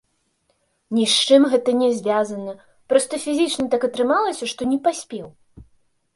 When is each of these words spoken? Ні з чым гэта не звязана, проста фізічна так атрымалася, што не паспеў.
Ні 0.99 1.03
з 1.11 1.35
чым 1.35 1.45
гэта 1.51 1.75
не 1.81 1.89
звязана, 1.97 2.55
проста 2.93 3.13
фізічна 3.27 3.65
так 3.75 3.87
атрымалася, 3.91 4.45
што 4.55 4.61
не 4.73 4.79
паспеў. 4.91 5.25